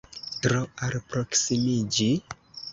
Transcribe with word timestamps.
Tro 0.45 0.61
alproksimiĝi? 0.87 2.11